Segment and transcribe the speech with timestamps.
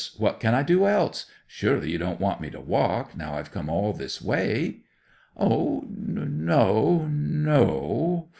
[0.17, 1.27] What can I do else?
[1.45, 4.77] Surely you don't want me to walk, now I've come all this way?"
[5.37, 8.29] '"O no, no!